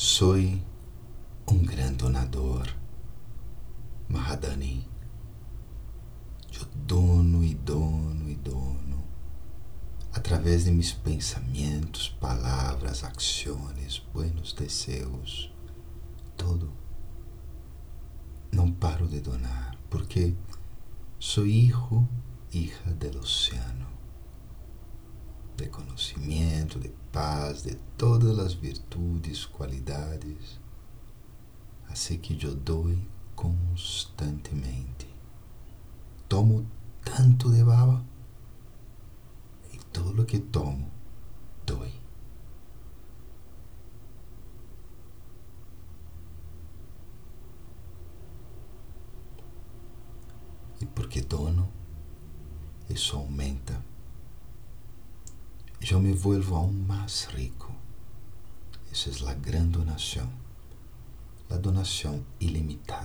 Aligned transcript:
Soy 0.00 0.62
um 1.50 1.58
gran 1.64 1.92
donador, 1.94 2.72
Mahadani. 4.08 4.86
Eu 6.52 6.64
dono 6.86 7.42
e 7.42 7.52
dono 7.52 8.30
e 8.30 8.36
dono 8.36 9.04
através 10.12 10.66
de 10.66 10.70
meus 10.70 10.92
pensamentos, 10.92 12.10
palavras, 12.20 13.02
ações, 13.02 13.98
buenos 14.14 14.52
desejos, 14.52 15.52
todo. 16.36 16.72
Não 18.52 18.70
paro 18.70 19.08
de 19.08 19.18
donar 19.18 19.76
porque 19.90 20.32
sou 21.18 21.44
hijo, 21.44 22.08
hija 22.52 22.87
de 25.58 25.68
conhecimento, 25.68 26.78
de 26.78 26.88
paz, 27.12 27.64
de 27.64 27.74
todas 27.96 28.38
as 28.38 28.54
virtudes, 28.54 29.44
qualidades. 29.44 30.60
Assim 31.88 32.16
que 32.16 32.40
eu 32.44 32.54
dou 32.54 32.96
constantemente. 33.34 35.08
Tomo 36.28 36.64
tanto 37.04 37.50
de 37.50 37.64
baba 37.64 38.04
e 39.72 39.78
todo 39.92 40.22
o 40.22 40.24
que 40.24 40.38
tomo 40.38 40.88
doy. 41.66 41.92
E 50.80 50.86
porque 50.86 51.20
dono, 51.20 51.68
isso 52.88 53.16
aumenta. 53.16 53.87
Eu 55.90 56.00
me 56.00 56.12
vuelvo 56.12 56.54
aún 56.54 56.84
mais 56.86 57.24
rico. 57.34 57.72
Essa 58.92 59.08
é 59.08 59.30
a 59.30 59.34
grande 59.34 59.78
donação. 59.78 60.28
A 61.48 61.56
donação 61.56 62.22
ilimitada. 62.38 62.97